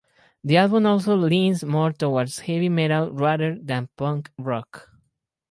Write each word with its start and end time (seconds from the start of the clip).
The 0.43 0.57
album 0.57 0.87
also 0.87 1.15
leans 1.15 1.63
more 1.63 1.91
towards 1.93 2.39
heavy 2.39 2.69
metal 2.69 3.11
rather 3.11 3.53
than 3.53 3.87
punk 3.95 4.31
rock. 4.35 4.89